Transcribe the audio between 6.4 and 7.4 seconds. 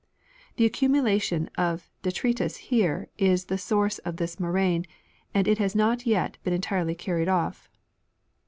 been entirely carried